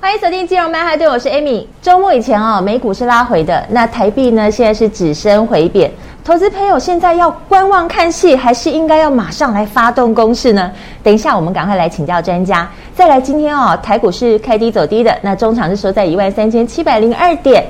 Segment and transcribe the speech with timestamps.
[0.00, 1.66] 欢迎锁定金融麦哈对，我是 Amy。
[1.82, 5.90] 周末以前哦，美股是拉回的，那台币呢，现在是止升回贬。
[6.24, 10.70] 投资朋友现在要观望看戏，还是应该要马上来发动攻势呢？
[11.02, 12.70] 等一下，我们赶快来请教专家。
[12.94, 17.64] 再来，今天哦，台股是开低走低的，那中场是收在一万三千七百零二点。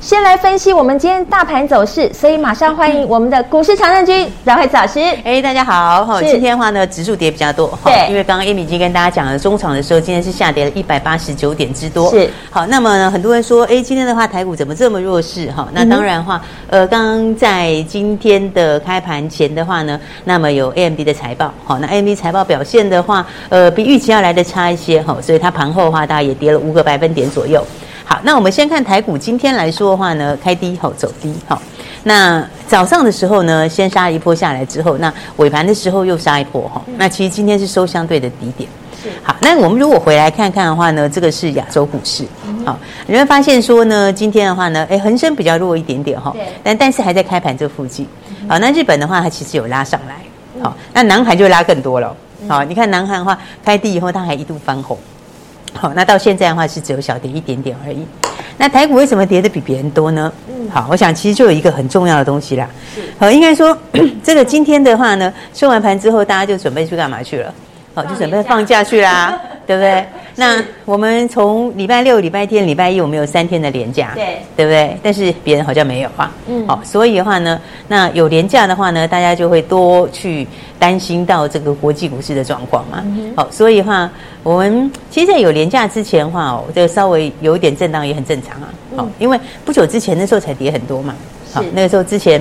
[0.00, 5.00] 先来分析我们今天大盘走势，所以马上欢迎我们的股市常胜军阮惠子老师。
[5.24, 6.22] 哎，大家好哈！
[6.22, 12.10] 今天的话呢，指数跌比较多，对，因为刚刚 Amy 已经跟大家讲了，中场的时候今天是下跌了一百八十九点之多。
[12.10, 15.50] 是好，那么呢，很多人说，哎，今天的话台股怎么这么弱势？
[15.50, 16.40] 哈，那当然的话，
[16.70, 27.60] 呃，刚刚在今天的开盘前的话呢，那么有 AMD 的财报，好，那 AMD 财报表现的话，呃，比预期要来的差一些哈，所以它盘后的话，大概也跌了五个百分点左右。
[28.08, 31.60] 好，那我们先看台股今天来说的话呢，开低后走低，好，
[32.04, 38.66] 那早上的时候呢，先杀一波下来之后，那尾盘的时候又杀一波哈，那其实今天是收相对的低点，
[39.22, 42.24] 好，那我们如果回来看看的话呢，这个是亚洲股市，
[42.64, 48.08] 好，你会发现说呢，今天的话呢，哎，恒生比较弱一点点哈，但但是还在开盘这附近，
[48.48, 52.16] 好，那日本的话它其实有拉上来，好，那南韩就拉更多了，
[52.48, 54.96] 好，你看南韩的话开低以后，它还一度翻红。
[55.74, 58.06] 好，那到现在的话是只有小跌一点点而已。
[58.56, 60.32] 那台股为什么跌的比别人多呢？
[60.48, 62.68] 嗯，好，我想其实就有一个很重要的东西啦。
[63.18, 63.76] 好，应该说
[64.22, 67.54] 这个今天的话呢，收完盘之后，大家就准备去干嘛去了？
[67.94, 70.02] 好，就准备放假去啦， 对不对？
[70.34, 74.96] 那我们从礼拜六、礼拜天、礼拜一，我们有三天的连假，对，对不对？
[75.02, 76.32] 但是别人好像没有啊。
[76.46, 80.46] 嗯，好，所以的话呢，那有连假的话呢，大家就会多去
[80.78, 83.04] 担心到这个国际股市的状况嘛。
[83.36, 84.10] 好，所以的话，
[84.42, 88.72] 我们其实在有连假之前的话哦，这个稍微有一点震荡也很正常啊。
[88.96, 91.14] 好，因为不久之前那时候才跌很多嘛。
[91.52, 92.40] 好，那个时候之前。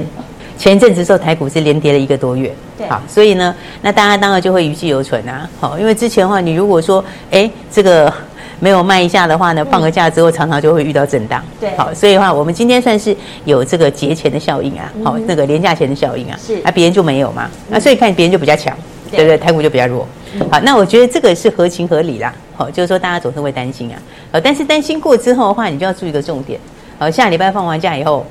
[0.57, 8.11] 前一阵子的时候，台股是连跌了一个多月，对，好，所以呢，那大家当然就会余悸犹存啊，好，因为之前的话，你如果说，哎，这个
[8.59, 18.75] 没有卖一下的话呢，放个假之后，常常就会遇到震荡，对，好，所以的话，我们今天算是有这个节前的效应啊，好，那个连假前的效应啊，是，啊，别人就没有嘛，那所以看别人就比较强，
[19.11, 19.19] 对。
[19.21, 19.37] 不对？
[19.37, 20.07] 台股就比较弱，
[20.51, 24.01] 好，那我觉得这个是合情合理啦，好，就是说大家总是会担心啊，
[24.31, 26.59] 好，但是担心过之后的话，你就要注意一个重点，
[26.97, 28.25] 好，下礼拜放完假以后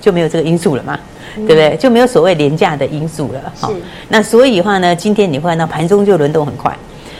[0.00, 0.98] 就没有这个因素了嘛。
[1.34, 1.76] 对不对？
[1.76, 3.52] 就没有所谓廉价的因素了。
[3.60, 3.70] 好，
[4.08, 6.74] 那所以的话呢，今天你会看到盘中就轮动很快。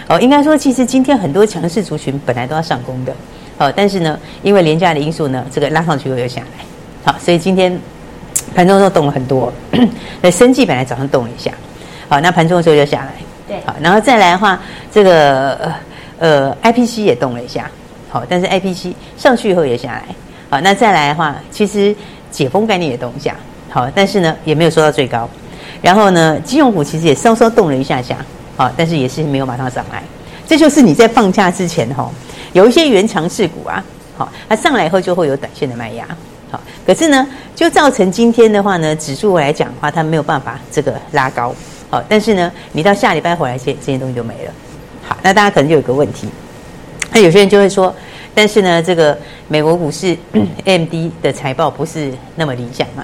[0.09, 3.12] 哦，应该说，其实今天很多强势族群本来都要上攻的。
[3.59, 7.12] 好，但是呢，因为廉价的因素呢，这个拉上去又又下来。
[7.12, 7.78] 好，所以今天
[8.54, 9.53] 盘中都动了很多。
[10.22, 11.53] 那生技本来早上动了一下，
[12.09, 13.12] 好，那盘中的时候就下来。
[13.47, 14.59] 对，好，然后再来的话，
[14.91, 15.70] 这个
[16.19, 17.70] 呃 IPC 也动了一下。
[18.09, 20.04] 好，但是 IPC 上去以后也下来。
[20.48, 21.94] 好，那再来的话，其实
[22.36, 23.34] 解封概念也动一下。
[23.70, 25.26] 好，但是呢，也没有说到最高。
[25.80, 28.19] 然后呢，金融股其实也稍稍动了一下下，
[28.58, 30.02] 好，但是也是没有马上上来。
[30.47, 32.10] 这就是你在放假之前哈，
[32.52, 33.82] 有一些原强势股啊，
[34.19, 36.06] 好，它上来以后就会有短线的卖压，
[36.50, 41.54] 好，可是呢，就造成今天的话呢，指数来讲的话，它没有办法这个拉高，
[41.88, 44.53] 好，但是呢，你到下礼拜回来，这这些东西就没了。
[45.08, 46.28] 好，那大家可能就有个问题，
[47.12, 47.94] 那有些人就会说，
[48.36, 49.16] 但是呢，这个
[49.48, 50.14] 美国股市
[50.66, 50.92] AMD
[51.22, 53.02] 的财报不是那么理想嘛？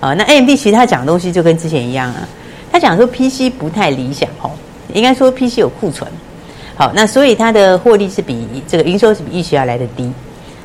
[0.00, 2.28] 啊，那 AMD 其实他讲的东西就跟之前一样啊，
[2.70, 4.50] 他讲说 PC 不太理想哦，
[4.92, 6.06] 应该说 PC 有库存，
[6.76, 10.12] 好，那所以它的获利是比这个营收是比预期要来的低，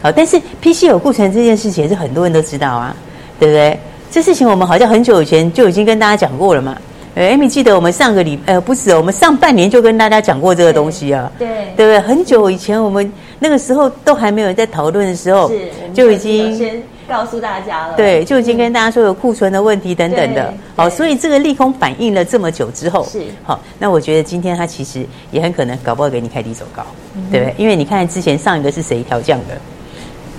[0.02, 2.94] 好，但是 PC 有库存这件事情是很多人都知道啊，
[3.40, 3.80] 对不对？
[4.12, 6.76] 这事情我们好像很久以前就已经跟大家讲过了嘛，
[7.16, 11.48] 呃，Amy 记得我们上个礼呃不是，我们上半年就跟大家讲过这个东西啊，对，
[11.78, 12.00] 对不对？
[12.02, 13.10] 很久以前我们
[13.40, 16.82] 那个时候都还没有人在讨论的时候，是就已经先。
[17.10, 23.24] 告诉大家了，对，就已经跟大家说有库存的问题等等的，好，所以这个利空反应了这么久之后，是。
[23.44, 26.86] 好，那我觉得今天它其实也很可能搞不好给你开低走高，
[27.16, 27.56] 嗯、对不对？
[27.58, 29.58] 因为你看之前上一个是谁调降的？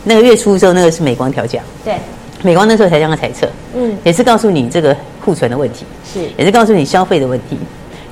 [0.05, 1.97] 那个月初的时候，那个是美光调降，对，
[2.41, 7.59] 美光那时候才刚刚猜测，嗯，也是告诉你这个库存的问题，是，也是告诉你消费的问题，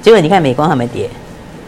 [0.03, 1.09] 结果你看美光还没跌，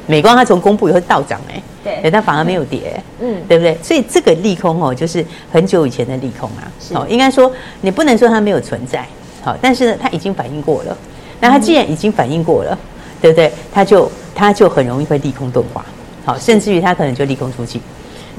[0.08, 1.62] 美光它从公布以后倒涨哎。
[1.82, 3.76] 对，但反而没有跌，嗯，对不对？
[3.82, 6.70] 所以这个利空哦，就是很久以前的利空啊。
[6.94, 7.50] 哦，应该说
[7.80, 9.06] 你不能说它没有存在，
[9.42, 10.96] 好，但是呢，它已经反应过了。
[11.40, 12.78] 那它既然已经反应过了，
[13.20, 13.50] 对不对？
[13.72, 15.84] 它就它就很容易会利空钝化，
[16.24, 17.80] 好，甚至于它可能就利空出尽。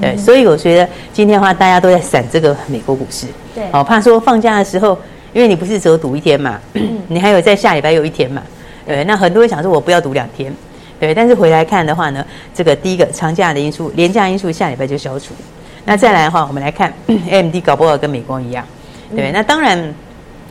[0.00, 4.96] 对，所以我觉得今天的话，大家都在闪这个美国股市，对，好怕说放假的时候，
[5.32, 6.58] 因为你不是只有赌一天嘛，
[7.08, 8.42] 你还有在下礼拜有一天嘛，
[8.86, 10.52] 对，那很多人想说我不要赌两天，
[11.02, 15.34] 对，但是回来看的话呢，这个第一个长假的因素、廉价因素下礼拜就消除，
[15.84, 16.92] 那再来的话，我们来看
[17.28, 18.64] AMD 搞不好跟美光一样，
[19.16, 19.92] 对，那当然。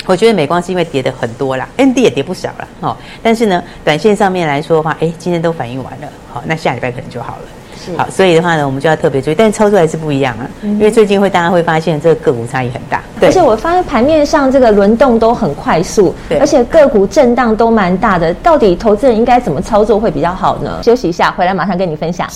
[0.08, 7.61] 我觉得美光是因为跌的很多啦，AMD 也跌不少了，哦，但是呢，短线上面来说的话，哎，今天都反应完了，好，那下礼拜可能就好了，是，
[7.98, 20.80] 好，所以的话呢，我们就要特别注意，但是操作还是不一样啊，嗯、因为最近会大家会发现这个个股差异很大，对，而且我发现盘面上这个轮动都很快速，对，而且个股震荡都蛮大的，到底投资人应该怎么操作会比较好呢？
[20.84, 22.28] 休息一下，回来马上跟你分享。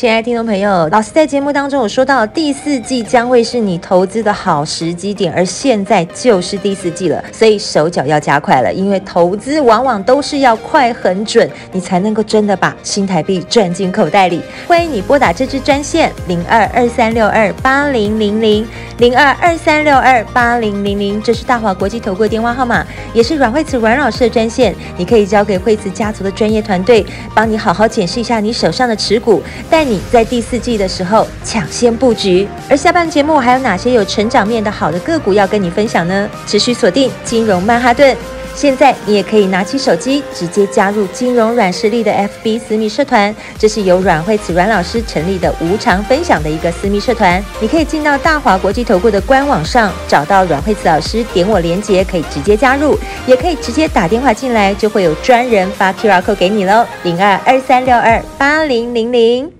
[0.00, 14.40] 亲爱的听众朋友，老师在节目当中有说到，第四季将会是你投资的好时机点，而现在就是第四季了，所以手脚要加快了，因为投资往往都是要快、很准，你才能够真的把新台币赚进口袋里。
[14.66, 18.66] 欢迎你拨打这支专线零二二三六二八零零零
[18.96, 22.82] 零二二三六二八零零零，这是大华国际投顾的电话号码，
[23.12, 27.04] 也是阮慧慈阮老师的专线，你可以交给惠慈家族的专业团队，
[27.34, 36.30] 帮你好好检视一下你手上的持股，带你在第四季的时候抢先布局，而下半节目还有哪些有成长面的好的个股要跟你分享呢？
[36.46, 38.16] 持续锁定金融曼哈顿。
[38.54, 47.42] 现在你也可以拿起手机，直接加入金融软实力的 FB 私密社团，这是由阮慧慈阮老师成立的无偿分享的一个私密社团。
[47.60, 52.96] 你可以进到大华国际投顾的官网上，找到阮慧慈老师，点我连接，可以直接加入，
[53.26, 59.59] 也可以直接打电话进来，就会有专人发 QR code 给你喽，零二二三六二八零零零。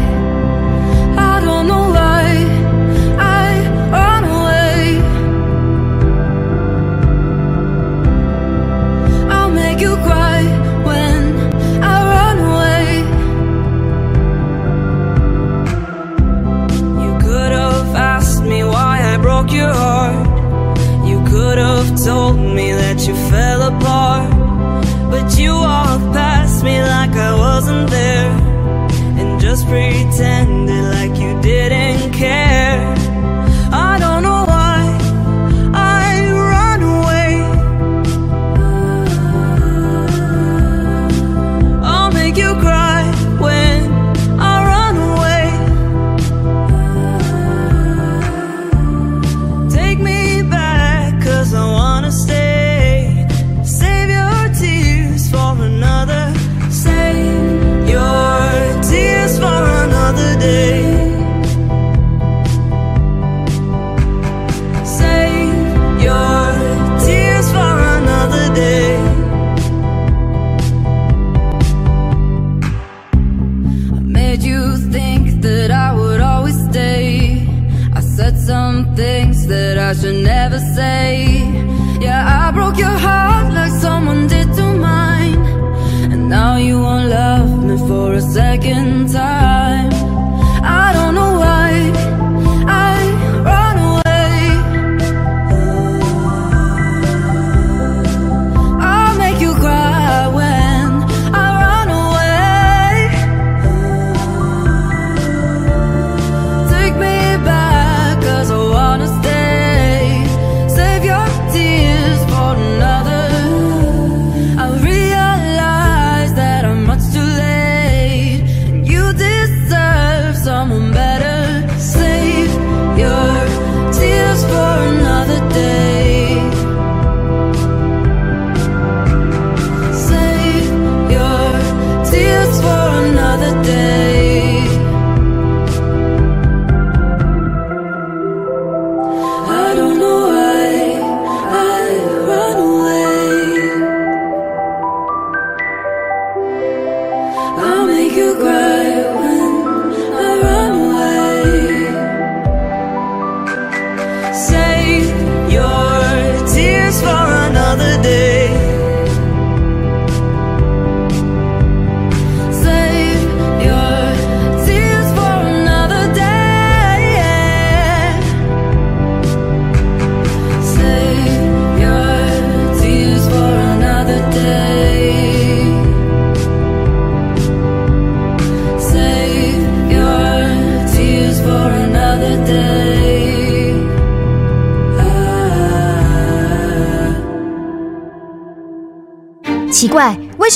[23.71, 24.29] apart
[25.11, 28.31] But you walked past me like I wasn't there
[29.19, 30.60] And just pretend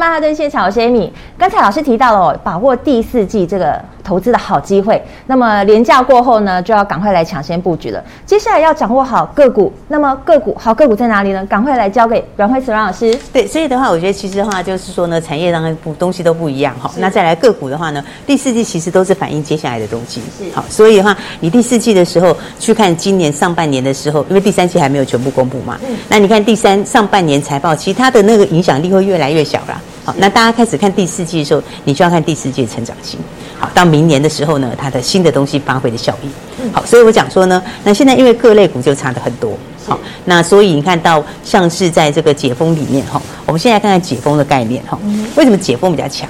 [0.00, 1.10] 曼哈顿现场，我是 Amy。
[1.36, 5.02] 刚才老师提到了哦，把握第四季这个投资的好机会。
[5.26, 8.02] 那么连假过后呢，就要赶快来抢先布局了。
[8.24, 11.44] 接下来要掌握好个股，那么个股好个股在哪里呢？
[11.44, 13.14] 赶快来交给阮慧慈阮老师。
[13.30, 16.90] 对，所以的话，我觉得其实的话就是说呢，产业当然不东西都不一样哈。
[16.96, 20.22] 那再来个股的话呢，第四季其实都是反映接下来的东西。
[20.38, 25.78] 是好，所以的话，你第四季的时候去看今年上半年的时候，因为第三季还没有全部公布嘛。
[25.86, 25.94] 嗯。
[26.08, 29.78] 那你看第三上半年财报，其他的那个影响力会越来越小啦。
[30.04, 33.20] 好，那大家开始看第四季的时候，你就要看第四季的成长性。
[33.58, 36.28] 好，到明年的时候呢，它的新的东西发挥的效益。
[36.72, 39.56] 好，所以我讲说呢，那现在因为各类股就差的很多。
[39.86, 44.98] 好，那所以你看到像是在这个解封里面哈，我们现在看看解封的概念哈。
[45.36, 46.28] 为什么解封比较强？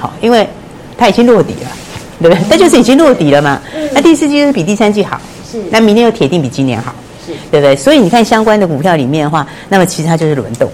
[0.00, 0.48] 好，因为
[0.98, 1.70] 它已经落底了，
[2.20, 2.44] 对不对？
[2.50, 3.60] 它就是已经落底了嘛。
[3.92, 5.20] 那第四季就是比第三季好。
[5.48, 5.62] 是。
[5.70, 6.92] 那明年又铁定比今年好。
[7.24, 7.32] 是。
[7.52, 7.76] 对不对？
[7.76, 10.68] 所以你看相关的股票里面的话，那么其实它就是轮动。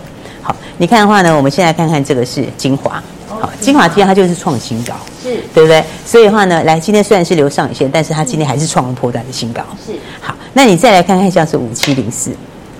[0.49, 5.85] 好，你看的话呢，我们现在看看这个是精华，好，精华今天它就是创新高，是，对不对？
[6.07, 9.93] 所以的话呢，来今天虽然是留上影线，但是它今天还是创了波段的新高，是。
[10.23, 12.31] 好，那你再来看看像是五七零四，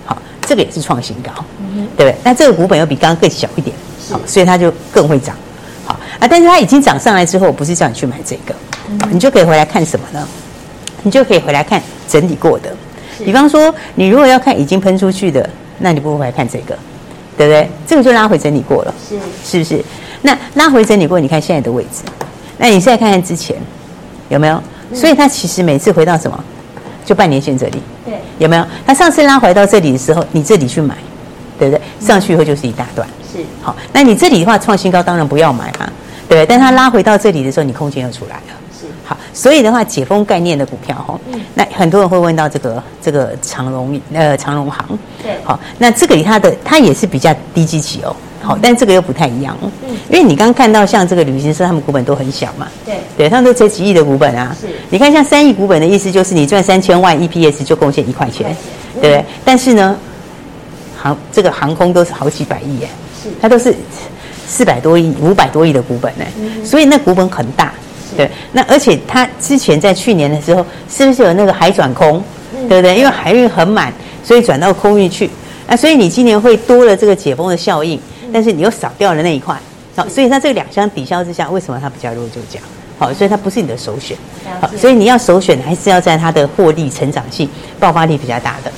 [0.03, 2.15] 好，这个也是创新高，嗯，对不对？
[2.23, 3.75] 那这个股本又比刚刚更小一点，
[4.09, 5.35] 好，所以它就更会涨，
[5.85, 6.27] 好啊。
[6.27, 8.55] 但是它已经涨上来之后，不是叫你去买这个，
[9.11, 10.27] 你就可以回来看什么呢？
[11.03, 12.75] 你就可以回来看整理过的。
[13.23, 15.47] 比方说，你如果要看已经喷出去的，
[15.77, 16.77] 那你不如回来看这个，
[17.39, 17.69] 对不对？
[17.87, 19.81] 这个就拉回整理过了，是是不是？
[20.23, 22.03] 那拉回整理过，你看现在的位置，
[22.57, 23.55] 那你现在看看之前
[24.27, 24.61] 有没有？
[24.93, 26.43] 所以它其实每次回到什么，
[27.05, 28.65] 就半年线这里，对，有没有？
[28.85, 30.97] 它上次拉回到这里的时候，你这里去买，
[31.57, 31.81] 对不对？
[32.05, 33.73] 上去以后就是一大段，是好。
[33.93, 35.89] 那你这里的话创新高，当然不要买嘛，
[36.27, 36.45] 对不对？
[36.45, 38.58] 但它拉回到这里的时候，你空间又出来了。
[39.09, 41.19] 好，所以的话，解封概念的股票哈，
[41.55, 44.85] 那很多人会问到这个这个长荣呃长荣行，
[45.23, 58.55] 对，好，那这个它的它也是比较低基期哦，好，但这个又不太一样，嗯，因为你刚刚看到像这个旅行社，他们股本都很小嘛，对，对，他们都才几亿的股本啊，是，你看像三亿股本的意思就是你赚三千万 EPS 就贡献一块钱，
[59.01, 59.25] 对不对？
[59.43, 59.97] 但是呢，
[60.95, 62.89] 航这个航空都是好几百亿耶，
[63.23, 63.73] 是，它都是
[64.45, 66.25] 四百多亿、五百多亿的股本呢，
[66.63, 67.73] 所以那股本很大。
[68.19, 72.21] 对，那而且它之前在去年的时候，是不是有那个海转空，
[72.67, 72.97] 对不对？
[72.97, 73.93] 因为海运很满，
[74.25, 75.29] 所以转到空运去。
[75.65, 77.97] 那所以你今年会多了这个解封的效应，
[78.33, 79.55] 但是你又少掉了那一块。
[79.95, 82.27] 好，所以它这两相抵消之下，为什么它比较弱？
[82.27, 82.65] 就这样。
[82.97, 84.17] 好，所以它不是你的首选。
[84.59, 88.71] 好，所以你要首选还是要在它的获利成长性、爆发力比较大的。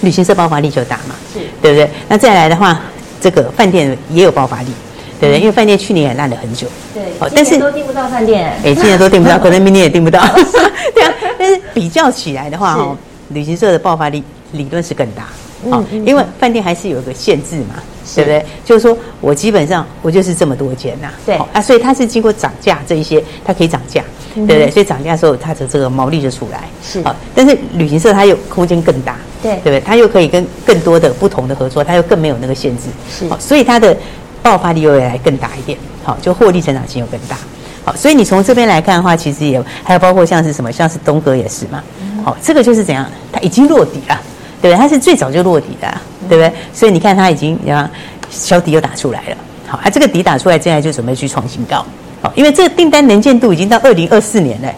[0.00, 1.86] 旅行社爆发力就大嘛，是，对不对？
[2.08, 2.80] 那再来的话，
[3.20, 4.72] 这个饭店也有爆发力。
[5.20, 6.66] 对对，因为饭店去年也烂了很久。
[6.94, 7.02] 对，
[7.34, 8.52] 但是都订不到饭店。
[8.64, 10.20] 哎，今年都订不到， 可能明年也订不到。
[10.94, 12.96] 对啊，但是比较起来的话，哦，
[13.28, 15.28] 旅行社的爆发力理论是更大。
[15.70, 17.74] 好，因为饭店还是有一个限制嘛，
[18.14, 18.42] 对不对？
[18.64, 21.10] 就是说我基本上我就是这么多间呐。
[21.26, 24.02] 对啊，所以它是经过涨价这一些，它可以涨价，
[24.34, 24.70] 对不对？
[24.70, 26.64] 所以涨价的时候，它的这个毛利就出来。
[26.82, 29.80] 是啊，但是旅行社它有空间更大，对对不对？
[29.80, 32.84] 它又可以跟更多的不同的合作，它又更没有那个限制。
[33.10, 33.94] 是，所以它的。
[34.42, 37.36] 爆发力又会来更大一点，好，就获利成长性又更大，
[37.84, 41.82] 好，所以你从这边来看的话，其实也还有包括像是什么，像是东哥也是嘛，
[42.24, 44.20] 好，这个就是怎样，它已经落底了，
[44.62, 44.80] 对不对？
[44.80, 46.52] 它是最早就落底的，对不对？
[46.72, 47.90] 所以你看它已经然后
[48.30, 51.84] 小底又打出来了，好，啊，这个底打出来，接下来就准备去创新高，
[52.22, 54.68] 好，因为这个订单能见度已经到二零二四年了，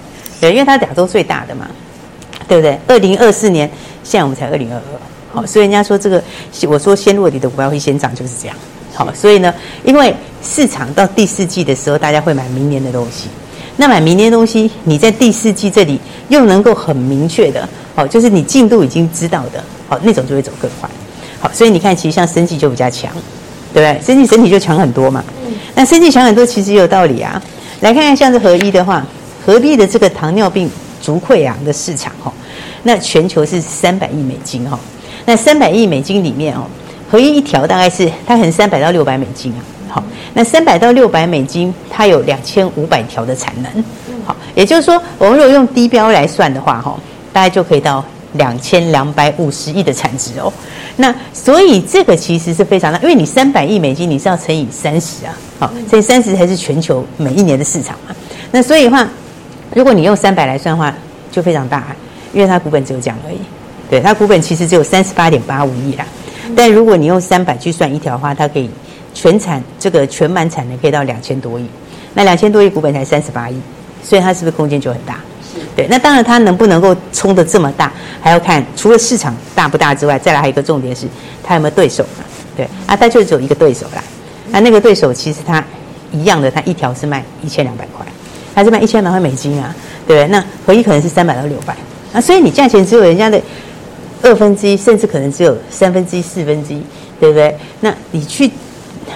[0.40, 1.66] 对，因为它亚洲最大的嘛，
[2.48, 2.79] 对不对？
[2.88, 3.70] 二零二四年，
[4.03, 6.22] 现在我们才二零二二，好，所以人家说这个，
[6.68, 8.57] 我说先落底的股票会先涨，就是这样。
[8.94, 9.52] 好，所以呢，
[9.85, 13.28] 因为市场到第四季的时候，大家会买明年的东西。
[13.78, 20.88] 那买明年的东西，你在第四季这里又能够很明确的，好，就是你进度已经知道的，好，那种就会走更快。
[21.40, 23.11] 好，所以你看，其实像生技就比较强，
[23.72, 24.07] 对不对？
[24.07, 25.24] 生技整体就强很多嘛。
[25.74, 27.42] 那生技强很多，其实也有道理啊。
[27.81, 29.05] 来看看像是合一的话，
[29.46, 32.31] 合一的这个糖尿病足溃疡的市场，哈，
[32.83, 34.78] 那全球是三百亿美金，哈。
[35.24, 36.66] 那三百亿美金里面，哦。
[37.12, 43.85] 合一一条大概是它可能三百到六百美金啊，好，那三百到六百美金，它有两千五百条的产能，
[44.25, 46.98] 好，也就是说，我们如果用低标来算的话，哈，
[47.31, 50.51] 大概就可以到两千两百五十亿的产值哦。
[50.96, 58.16] 那所以这个其实是非常大，因为你三百亿美金你是要乘以三十啊，好，所以三十才是全球每一年的市场嘛。
[58.51, 59.07] 那所以的话，
[59.75, 60.94] 如果你用三百来算的话，
[61.31, 61.94] 就非常大，
[62.33, 63.37] 因为它股本只有这样而已，
[63.90, 66.07] 对，它股本其实只有三十八点八五亿啦。
[66.54, 68.68] 但如果你用三百去算一条的话，它可以
[69.14, 71.66] 全产这个全满产能可以到两千多亿，
[72.14, 73.60] 那两千多亿股本才三十八亿，
[74.02, 75.20] 所以它是不是空间就很大？
[75.76, 75.86] 对。
[75.88, 81.06] 那当然它能不能够冲得这么大，还要看除了市场大不大之外，再来还有一个重点是
[81.42, 82.24] 它有没有对手嘛？
[82.56, 84.02] 对啊，它就只有一个对手啦。
[84.50, 85.62] 那那个对手其实它
[86.10, 88.04] 一样的，它一条是卖一千两百块，
[88.54, 89.74] 它是卖一千两百块美金啊，
[90.06, 90.28] 对不对？
[90.28, 91.76] 那合一可能是三百到六百，
[92.12, 93.40] 啊，所以你价钱只有人家的。
[94.22, 96.82] 二分之一，甚至可能只有三分之一、四分之一，
[97.20, 97.54] 对不对？
[97.80, 98.50] 那你去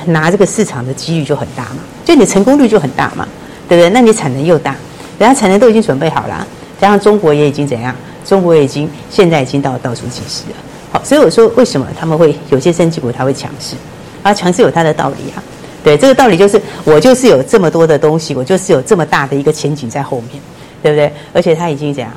[0.06, 3.26] 拿这个市场的几率就很大嘛，就你成功率就很大嘛，
[3.68, 3.88] 对不对？
[3.90, 4.74] 那你产能又大，
[5.18, 6.46] 人家产能都已经准备好了，
[6.80, 7.94] 加上中国也已经怎样？
[8.24, 10.56] 中国也已经现在已经到倒数计时了。
[10.90, 13.76] 好，所以我说为什么他们会有些生技股它会强势？
[14.22, 15.42] 啊，强势有它的道理啊。
[15.84, 20.42] 对，这个道理就是我就是有这么多的东西，我就是有这么大的一个前景在后面，
[20.82, 21.12] 对不对？
[21.32, 22.12] 而且它已经怎样？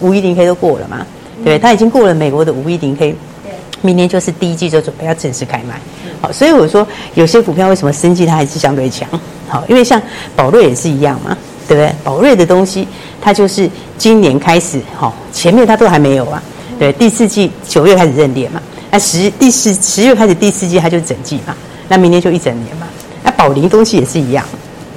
[0.00, 1.06] 五一零 K 都过了嘛。
[1.42, 3.14] 对，它已经过了美国的五一零 K，
[3.82, 5.80] 明年就是第一季就准备要正式开卖。
[6.20, 9.08] 好，所以我说有些股票为什么升绩它还是相对强？
[9.48, 10.00] 好，因为像
[10.36, 11.36] 宝瑞也是一样嘛，
[11.68, 11.92] 对不对？
[12.02, 12.86] 宝瑞的东西
[13.20, 13.68] 它就是
[13.98, 16.42] 今年开始，好，前面它都还没有啊。
[16.78, 21.54] 对，第四季九月开始认列嘛，那十第四十月开始第四季它就整季嘛，
[21.88, 22.86] 那明年就一整年嘛。
[23.22, 24.44] 那宝林东西也是一样，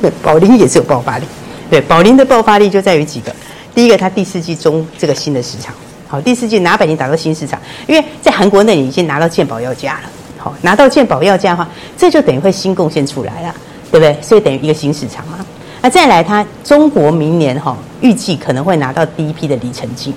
[0.02, 1.26] 对，宝林也是有爆发力。
[1.69, 3.36] 对，宝林的爆发力就在于几个，
[3.76, 5.76] 第一个它第四季中这个新的市场。
[6.08, 10.10] 好，第四季拿百年打到新市场，因为在韩国那里已经拿到健保药价了。
[10.38, 11.67] 好，拿到健保药价的话，
[11.98, 13.56] 这就等于会新贡献出来了，
[13.91, 14.17] 对不对？
[14.22, 15.46] 所以等于一个新市场嘛。
[15.82, 20.13] 那再来，它中国明年哈预计可能会拿到第一批的里程金。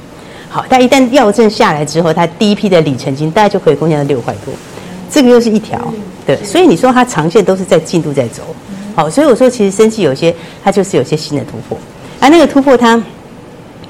[0.48, 4.52] 好，但一旦药证下来之后，它第一批的里程金大概就可以贡献到六块多，
[5.08, 5.92] 这个又是一条，
[6.26, 8.42] 对，所以你说它长线都是在进度在走，
[8.96, 11.78] 好，所以我说其实生技有些它就是有些新的突破，
[12.18, 13.00] 啊，那个突破它，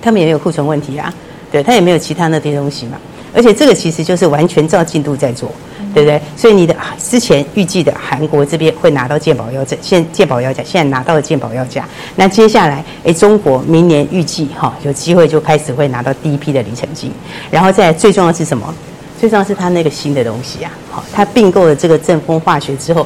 [0.03, 1.13] 他们也有库存问题啊，
[1.51, 2.99] 对，它也没有其他那些东西嘛，
[3.35, 5.51] 而且这个其实就是完全照进度在做。
[5.93, 6.23] 对不对？
[6.37, 11.85] 所以你的之前预计的韩国这边会拿到健保药证，现健保药价现在拿到了健保药价。
[12.15, 17.11] 那接下来，哎，中国明年预计哈有机会就开始会拿到第一批的里程金。
[17.51, 18.73] 然后再最重要的是什么？
[19.19, 23.05] 最重要是它那个新的东西啊，好，它并购了这个正风化学之后，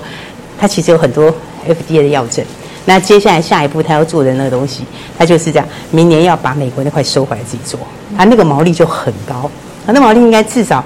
[0.58, 1.34] 它其实有很多
[1.66, 2.44] FDA 的药证。
[2.84, 4.84] 那接下来下一步他要做的那个东西，
[5.18, 7.78] 他就是这样，明年要把美国那块收回来自己做，
[8.16, 9.50] 他那个毛利就很高，
[9.86, 10.84] 它那毛利应该至少。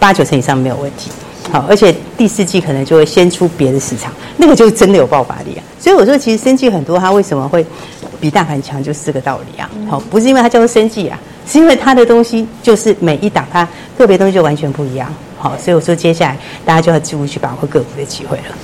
[0.00, 1.10] 八九成以上没有问题，
[1.50, 5.60] 好，而且第四季可能就会先出别的市场，那个就真的有爆发力啊。
[5.76, 7.66] 所以我说，其实生技很多，它为什么会
[8.20, 9.68] 比大盘强，就是这个道理啊。
[9.90, 13.66] 好，不是因为它叫做生技啊，是因为它的东西就是每一档它
[13.98, 15.12] 个别东西就完全不一样。
[15.36, 18.54] 好，所以我说接下来大家就要注意去把握个股的机会了。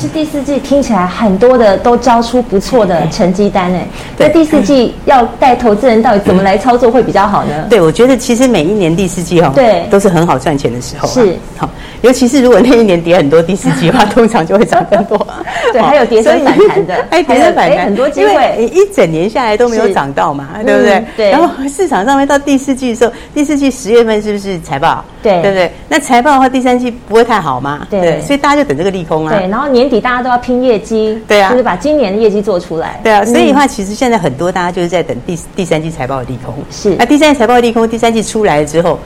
[0.00, 3.86] 是第四季听起来很多的都交出不错的成绩单哎，
[4.18, 7.66] 那第四季要带投资人到底怎么来操作会比较好呢？
[7.70, 11.08] 对，我觉得其实每一年第四季哈，对，都是很好赚钱的时候。
[11.08, 11.68] 是，好，
[12.00, 15.26] 尤其是如果那一年跌很多，第四季 的话通常就会涨更多。
[15.72, 21.04] 对，还有跌升反弹的， 哎，跌升反弹很多机会，一整年下来都没有涨到嘛，对不对？
[21.16, 21.30] 对。
[21.30, 25.04] 然后市场上面到第四季的时候，第四季十月份是不是财报？
[25.22, 25.72] 对，对不对？
[25.88, 27.86] 那财报的话，第三季不会太好嘛？
[27.90, 28.20] 对。
[28.22, 29.34] 所以大家就等这个利空啊。
[29.38, 30.62] 对，然后年底大家都要拼。
[30.62, 33.00] 业绩对啊，就是把今年的业绩做出来。
[33.02, 36.54] 对啊，所以的话，其实现在很多大家就是在等第第三季财报的利空。
[36.70, 38.96] 是，那第三季财报的利空，第三季出来了之后，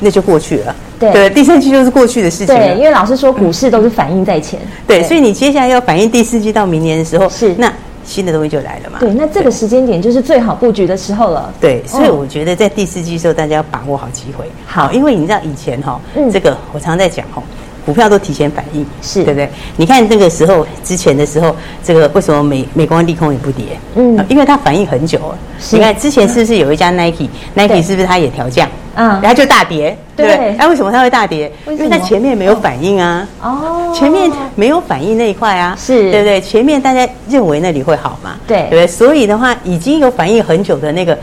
[0.00, 0.76] 那就过去了。
[1.00, 2.54] 对，对，第三季就是过去的事情。
[2.54, 4.60] 对，因为老师说股市都是反应在前。
[4.86, 7.72] 对，对，所以你接下来要反映第四季到明年的时候，是那
[8.04, 8.98] 新的东西就来了嘛。
[9.00, 11.50] 对，那这个时间点就是最好布局的时候了。
[11.58, 14.44] 对，所以我觉得在第四季的时候，大家要把握好机会。
[14.66, 17.42] 好，因为你知道以前哈，嗯这个我常在讲哈。
[17.84, 19.48] 股票都提前反应，是对不对？
[19.76, 23.64] 你看那个时候之前的时候，这个为什么美美光利空也不跌？
[23.96, 25.38] 嗯，因为它反应很久了。
[25.70, 28.68] 你看之前是不是有一家 Nike，Nike 是不是它也调降？
[28.94, 30.54] 嗯，然后就大跌，对不对？
[30.58, 31.50] 那为什么它会大跌？
[31.66, 33.26] 因为它前面没有反应啊。
[33.40, 36.40] 哦，前面没有反应那一块啊，是对不对？
[36.40, 38.36] 前面大家认为那里会好嘛？
[38.46, 38.86] 对，对不对？
[38.86, 41.18] 所以的话，已经有反应很久的那个。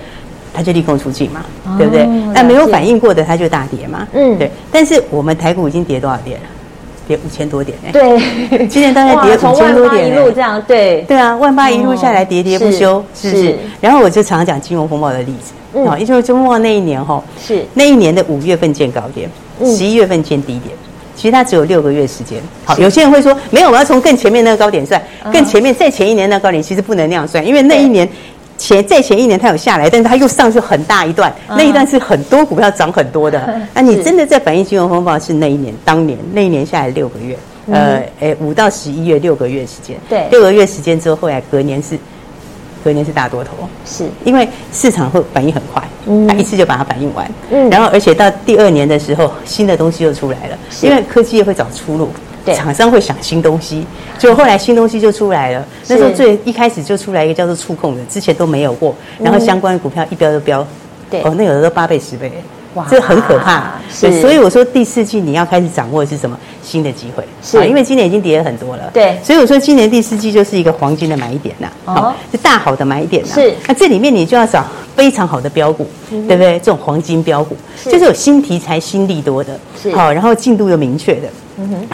[0.60, 1.40] 它就利空出尽嘛，
[1.78, 2.06] 对不对？
[2.34, 4.06] 那没有反应过的，它就大跌嘛。
[4.12, 4.52] 嗯，对。
[4.70, 6.46] 但是我们台股已经跌多少点了？
[7.08, 7.90] 跌五千多点呢。
[7.94, 10.10] 对，今年大概跌五千多点。
[10.10, 11.02] 一路这样，对。
[11.04, 13.58] 对啊，万八一路下来喋喋不休，是不是？
[13.80, 19.30] 然后我就常常讲金融风暴的例子啊，因为金融风暴那一年哈，是那一年的五月份见高点，
[19.64, 20.76] 十一月份见低点，
[21.16, 22.38] 其实它只有六个月时间。
[22.66, 28.06] 好，有些人会说没有，我要从更前面那个高点算，更前面再前一年那个高点其实不能那样算，因为那一年。
[28.60, 33.60] 前在前一年它有下来，但是它又上去很大一段，那一段是很多股票涨很多的。
[33.74, 37.38] 那你真的在反映金融风暴是那一年，当年那一年下来六个月，
[37.72, 41.98] 呃，诶，五到十一月六个月时间，对，六个月时间之后，后来隔年是
[42.84, 43.52] 隔年是大多头，
[43.86, 45.82] 是因为市场会反应很快，
[46.28, 52.10] 它一次就把它反应完，嗯，然后而且到第二年的时候，新的东西又出来了，因为科技业会找出路。
[52.56, 53.86] 厂商会想新东西，
[54.18, 55.66] 就后来新东西就出来了。
[55.88, 58.96] 那时候最一开始就出来一个叫做触控的，之前都没有过。
[59.20, 60.66] 然后相关的股票一飙就飙，
[61.10, 62.32] 对哦，那有的都八倍十倍，
[62.76, 63.74] 哇，这很可怕。
[63.92, 67.24] 是，所以我说第四季你要开始掌握的是什么新的机会？
[67.42, 68.90] 是，因为今年已经跌了很多了。
[68.94, 73.34] 对，所以我说今年第四季就是一个黄金的买点呐，好，是大好的买点呐。
[73.34, 76.60] 是，那这里面你就要找非常好的标股，对不对？
[76.60, 79.60] 这种黄金标股就是有新题材、新利多的，
[79.94, 81.28] 好，然后进度又明确的。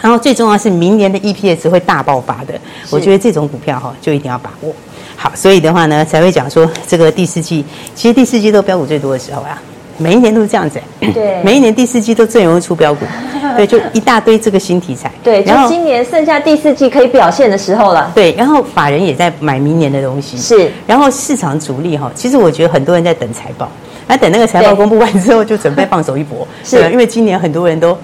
[0.02, 2.54] 然后最重要是明年的 EPS 会大爆发的，
[2.90, 4.74] 我觉得这种股票哈就一定要把握
[5.16, 5.32] 好。
[5.34, 9.60] 所以的话呢，才会讲说这个第四季，其实第四季都标股最多的时候啊，
[9.98, 10.80] 每一年都是这样子。
[11.14, 13.04] 对，每一年第四季都最容易出标股，
[13.56, 15.10] 对，就一大堆这个新题材。
[15.22, 18.12] 对，然后今年剩下第四季可以表现的时候了。
[18.14, 20.36] 对，然后法人也在买明年的东西。
[20.36, 23.70] 是，然后市场主力哈，其实我觉得很多人在等财报，
[24.06, 26.46] 那等那个财报公布完之后就准备放手一搏。
[26.62, 27.96] 是，因为今年很多人都。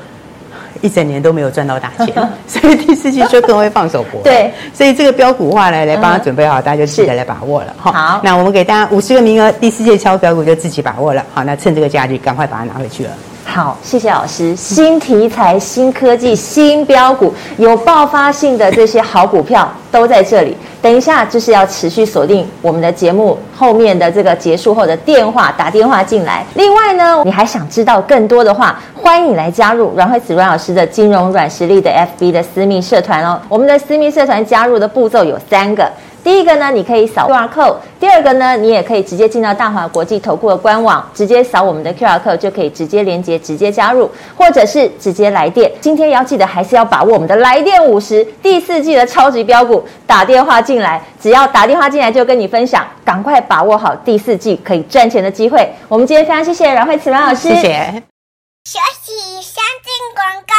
[0.82, 2.14] 一整年都没有赚到大钱，
[2.46, 4.20] 所以第四季就更会放手搏。
[4.22, 7.74] 对，所以这个标股话来来帮他准备好，大家就记得来把握了。
[7.78, 11.24] 好，那我们给大家五十个名额，第四季超标股就自己把握了。
[11.32, 13.10] 好，那趁这个假日赶快把它拿回去了。
[13.54, 14.56] 好，谢谢老师。
[14.56, 20.56] 新题材、新科技、新标股，有爆发性的这些好股票都在这里。
[20.80, 26.42] 等一下就是要持续锁定我们的节目后面的这个结束后的电话，打电话进来。
[26.54, 33.38] 另外呢，你还想知道更多的话，欢迎你来加入阮慧子阮老师的金融软实力的 FB 的私密社团哦。
[33.50, 35.86] 我们的私密社团加入的步骤有三个。
[36.24, 45.70] 第一个呢，你可以扫 QR code；第二个呢，你也可以直接进到大华国际投顾的官网，直接扫我们的 QR code 就可以直接连接、直接加入，或者是直接来电。
[45.80, 55.68] 今天要记得还是要把握我们的来电五十第四季的超级标股，打电话进来，只要打电话进来就跟你分享，赶快把握好第四季可以赚钱的机会。
[55.88, 58.02] 我们今天非常谢谢阮慧慈老师，谢谢。
[58.64, 60.54] 学习先进广告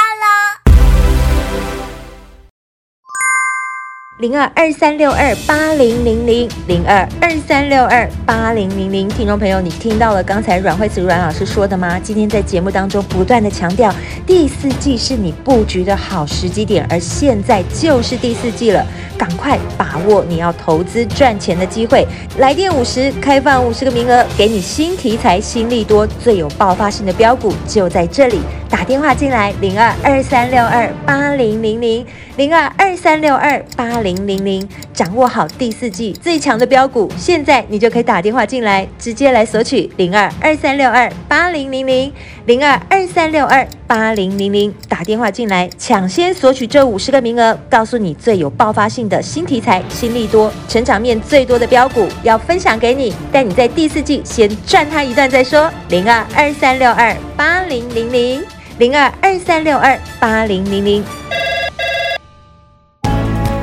[4.20, 12.00] 零二二三六二八零零零零二二三六二八零零零，听众朋友，你听到了刚才阮慧慈阮老师说的吗？
[12.00, 13.92] 今天在节目当中不断的强调，
[14.28, 18.86] 第四季是你布局的好时机点，而现在就是第四季了，
[19.18, 22.08] 赶快把握你要投资赚钱的机会。
[22.38, 28.40] 来电五十，开放五十个名额，给你新题材、新利多、最有爆发性的标股，就在这里。
[28.70, 32.04] 打电话进来，零二二三六二八零零零
[32.36, 42.12] 零二二三六二八零零零，掌握好第四季最强的标股，现在你就可以打电话进来，直接来索取零二二三六二八零零零
[42.48, 58.44] 零二二三六二八零零零，打电话进来抢先索取这五十个名额，告诉你最有爆发性的新题材、新利多、成长面最多的标股，要分享给你，带你在第四季先赚它一段再说，零二二三六二八零零零。
[58.80, 61.06] 零二二三六二八零零零，